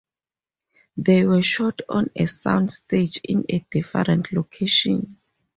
They 0.97 1.27
were 1.27 1.43
shot 1.43 1.81
on 1.87 2.09
a 2.15 2.25
sound 2.25 2.71
stage 2.71 3.21
in 3.23 3.45
a 3.49 3.63
different 3.69 4.31
location. 4.33 5.17